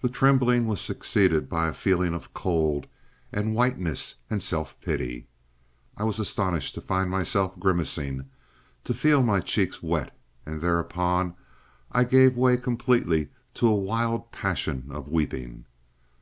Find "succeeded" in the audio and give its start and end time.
0.80-1.46